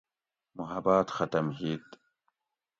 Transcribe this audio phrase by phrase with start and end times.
[0.57, 1.85] محبات ختم ھیت